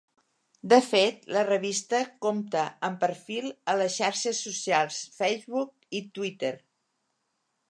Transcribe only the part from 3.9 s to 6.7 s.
xarxes socials Facebook i Twitter.